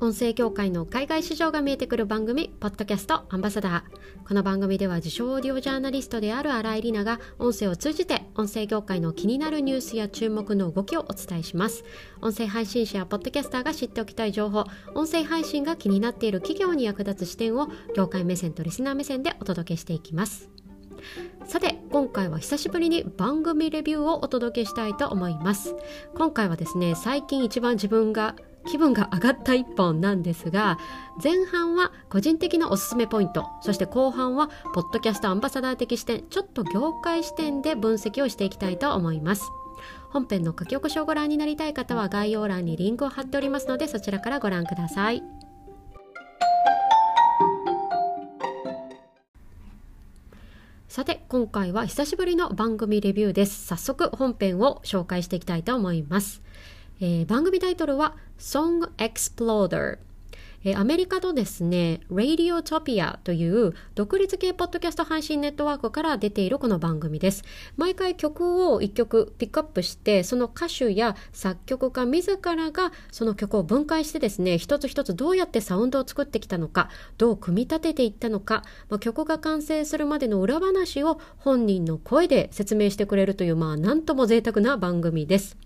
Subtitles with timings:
[0.00, 4.28] 音声業界の海外市場が見えてくる番組ポッドキャストアンバサダー。
[4.28, 11.82] この番組では自称オーディオジャーナリストである新井里奈が音声を通じて音声業界の気になるニュースや注目の動きをお伝えします。
[12.22, 20.48] 音声配信者やポッドキャスターが知っておきたい情報音声配信が気になっている企業に役立つ視点を業界目線とリスナー目線でお届けしていきます。
[21.44, 25.74] さて今回は久しぶりに番組レビューをお届けしたいと思います。
[26.14, 28.36] 今回はですね最近一番自分が
[28.66, 30.78] 気分が上がった一本なんですが
[31.22, 39.42] 前半は個人的なおすすめポイントそして後半はポッドキャストアンバサダー的視点ちょっと業界視点で分析をしていきたいと思います。
[40.10, 45.22] 本編の書き起こしをご覧になりたい方は概要欄にリンクを貼っておりますのでそちらからご覧ください。
[50.88, 53.66] さて今回は久しぶりの番組レビューです。
[53.66, 56.42] 早速本編を紹介していきたいと思います。
[57.00, 59.98] えー、番組タイトルは Song Exploder、
[60.76, 67.42] アメリカのですね、Radiotopia という独立系ポッドキャスト配信ネットワークから出ているこの番組です。
[67.76, 85.56] 毎回曲を1曲ピックアップして、その歌手や作曲家自らがその曲を分解してですね、一つ一つどうやってサウンドを作ってきたのか、どう組み立てていったのか、まあ、曲が完成するまでの裏話を本人の声で説明してくれるという、まあ、なんとも贅沢な番組です。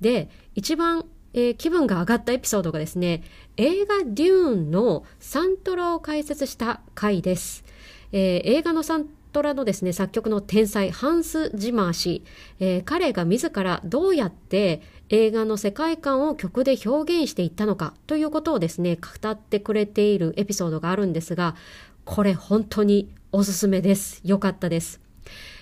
[0.00, 1.04] で、一番、
[1.34, 3.22] えー、気分が上がったエピソードがですね、
[3.56, 7.64] 映画デューンのサントラを解説した回です。
[8.12, 12.22] えー、映画のサントラのですね、作曲の天才、ハンス・ジマー氏、
[12.60, 21.56] えー、彼が自らどうやって映画の世界観を曲で表現していったのかということをですね、語ってくれているエピソードがあるんですが、
[22.04, 24.20] これ本当におすすめです。
[24.24, 25.00] よかったです。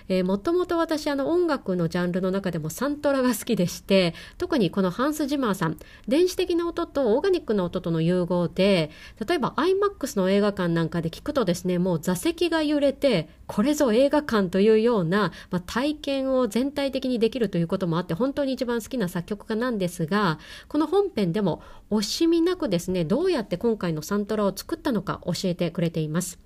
[0.09, 5.79] えー、もともと私あの音楽のジャンルの中でもサントラが好きでして特にこのハンス・ジマーさん
[6.09, 8.91] 電子的な音とオーガニックな音との融合で
[9.27, 20.39] 例えば iMAX の映画館なんかで聞くとですねもう座席が揺れてこれぞ映画館というような、まあ、体験を全体的にできるということもあって本当に一番好きな作曲家なんですが
[20.69, 26.42] この本編でも惜しみなくですねどうやって今回のサントラを作ったのか教えてくれています。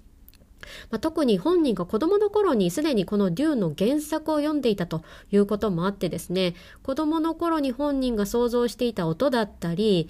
[0.91, 10.09] まあ、特に本人が子供の頃にすでにこのデューの原作を読んでいたということもあってですね子供の頃に本人が想像していた音だったり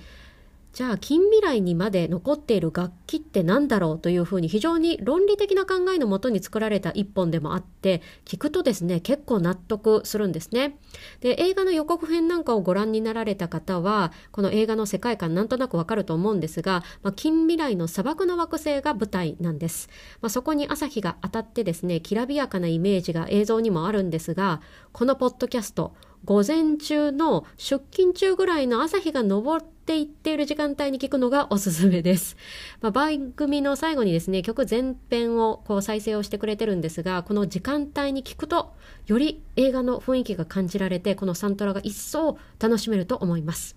[0.76, 10.76] じゃあ近未来にまで残っている楽器って何だろうというふうに非常に論理的な考えのもとに作られた一本でもあって聞くとですね結構納得するんですね。
[11.20, 19.88] で映画の予告編なんかをご覧になられた方はこの映画の世界観なんとなくわかると思うんですが、まあ、近未来の砂漠の惑星が舞台なんです。
[20.20, 24.60] まあ、そこに朝日が当たってですねきらびやかなイメージが映像にもあるんですが
[24.92, 25.94] このポッドキャスト
[26.26, 32.36] 午前中の出勤中ぐらいの朝日が昇っていっている時間帯に聞くのがおすすめです。
[32.82, 38.74] まあ、番組の最後にですね、曲全編をこう再生をしてくれてるんですが、この時間帯に聞くと、
[39.06, 43.76] より映画の雰囲気が感じられて、このサントラが一層楽しめると思います。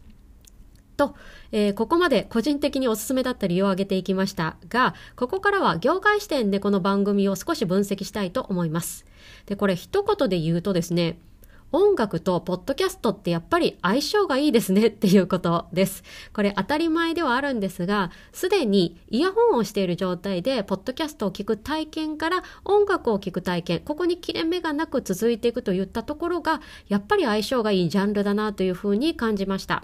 [0.99, 1.15] と、
[1.51, 9.05] えー、ここまで個人的におすすめだった理由を挙げていきましたが、ここからは業界視点でこの番組を少し分析したいと思います。
[9.45, 11.19] で、これ一言で言うとですね、
[11.71, 16.03] 音楽とポッドキャストってやっぱり相性がいいですねっていうことです。
[16.33, 29.83] これ当たり前ではあるんですが、すでにイヤホンをしている状態で、ポッドキャストを聞く体験から音楽を聞く体験、ここに切れ目がなく続いていくといったところが、やっぱり相性がいいジャンルだなというふうに感じました。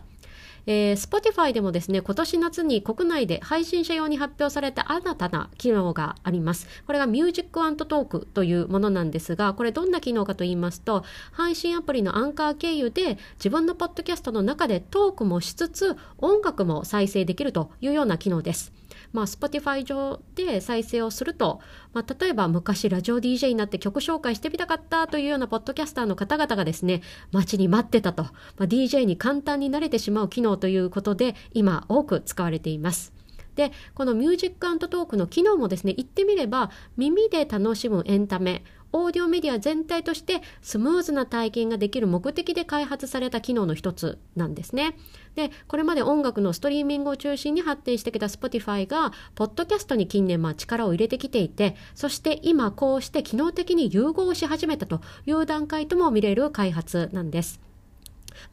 [0.67, 6.67] えー、Spotify でもですね、今年夏に国内で配信者用に発表された新たな機能があります。
[6.85, 18.73] これがミュージックアントトークというものなんですが、これどんな機能かと言いますと、配信アプリのアンカー経由で自分のポッドキャストの中でトークもしつつ音楽も再生できるというような機能です。
[19.15, 21.61] まあ、Spotify 上で再生をすると、
[21.93, 33.13] まあ、例えば昔ラジオ DJ になって曲紹介してみたかったというようなポッドキャスターの方々がですね、待ちに待ってたと、まあ、DJ に簡単になれてしまう機能ということで、今多く使われています。
[33.55, 44.97] で、この Music Talk の機能もですね、言ってみれば耳で楽しむエンタメ、オーディオメディア全体としてスムーズな体験ができる目的で開発された機能の一つなんですね。
[45.35, 57.59] で、これまで音楽のストリーミングを中心に発展してきた Spotify が、ポッドキャストに近年まあ力を入れてきていて、そして今こうして機能的に融合し始めたという段階とも見れる開発なんです。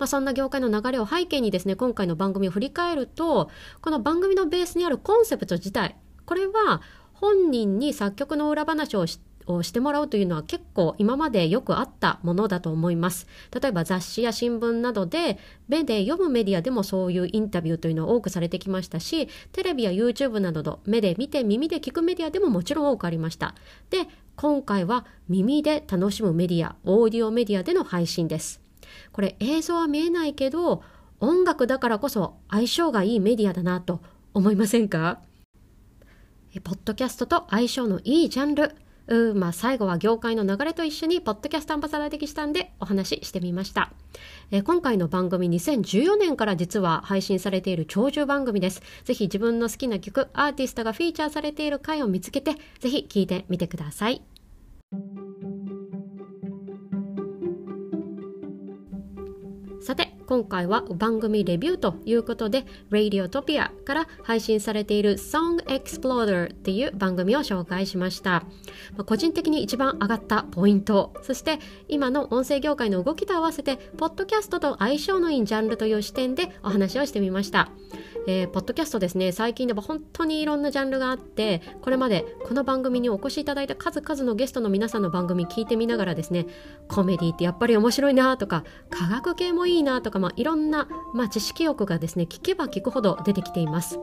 [0.00, 3.48] まあ、そんな業界の流れを背景にですね、今回の番組を振り返ると、
[3.80, 5.94] この番組のベースにあるコンセプト自体、
[6.26, 6.82] これは
[7.22, 9.06] 本人に作曲の裏話を
[9.46, 13.26] をしてもらうというのは結構今までよくあったものだと思います。
[13.58, 23.54] 例えば雑誌や新聞などで目で読むメディアでもそういうインタビューというのは多くされてきましたし、テレビや YouTube などの目で見て耳で聞くメディアでももちろん多くありました。
[23.90, 24.06] で、
[24.36, 28.60] 今回は耳で楽しむメディア、オーディオメディアでの配信です。
[29.12, 30.82] これ映像は見えないけど、
[31.20, 34.00] 音楽だからこそ相性がいいメディアだなと
[34.34, 35.20] 思いませんか？
[36.64, 38.74] ポッドキャストと相性のいいジャンル。
[39.16, 43.92] うまあ、最後は業界の流れと一緒にポッドキャストアンバサダー的視点でお話ししてみました、
[44.50, 48.82] えー、今回の番組2014年から実は配信されている長寿番組です。
[49.04, 54.22] ぜひ自分の好きな曲アーティストがフィーチャーされている回を見つけてぜひ聴いてみてください。
[59.82, 68.44] さて今回は番組レビューということで Radiotopia から配信されている Song Exploder っていう番組を紹介しました、
[68.96, 71.58] まあ、個人的に一番上がったポイントそして
[71.88, 77.68] 今の音声業界の動きと合わせてポッドキャストと相性のいいジャンルという視点でお話をしてみました。
[78.26, 86.46] えー、ポッドキャストですね最近でも本当にいろんなジャンルがあってこれまでこの番組にお越しいただいた数々のゲストの皆さんの番組聞いてみながらですね
[86.88, 93.98] コメディってやっぱり面白いなとか科学系もいいなとか、まあ、いろんな、まあ、知識欲がですね聞けば聞くほど出てきています。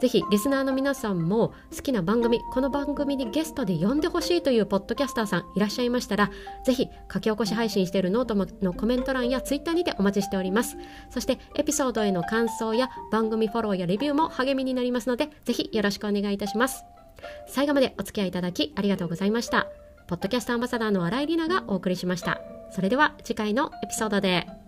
[0.00, 6.30] ぜひリスナーの皆さんも好きな番組この番組にゲストで呼んでほしいというポッドキャスターさんいらっしゃいましたら
[6.64, 10.76] ぜひ書き起こし配信しているノートのコメント欄やツイッターにてお待ちしております。
[11.10, 16.84] そしてエピソードへの感想や番組フォローやレビューも励みになりますのでぜひよろしくお願いいたします。
[17.46, 19.66] 最後までお付き合いいただきありがとうございました。
[20.08, 22.40] ポッドキャストアンバサダーの新井里奈がお送りしました。
[22.70, 24.61] それでは次回のエピソードで。